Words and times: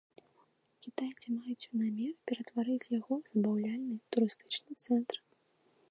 Кітайцы 0.85 1.27
маюць 1.33 1.69
намер 1.81 2.11
ператварыць 2.31 2.91
яго 2.99 3.13
ў 3.19 3.21
забаўляльна-турыстычны 3.37 4.71
цэнтр. 4.89 5.17